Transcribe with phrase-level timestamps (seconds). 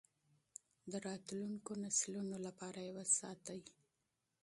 [0.91, 3.59] د راتلونکو نسلونو لپاره یې وساتئ.